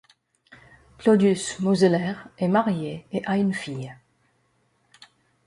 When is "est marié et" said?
2.39-3.21